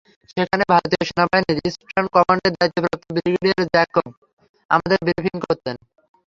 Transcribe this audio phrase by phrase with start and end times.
[0.29, 4.05] সেখানে ভারতীয় সেনাবাহিনীর ইস্টার্ন কমান্ডের দায়িত্বপ্রাপ্ত ব্রিগেডিয়ার জ্যাকব
[4.69, 5.75] আমাদের ব্রিফিং করতেন।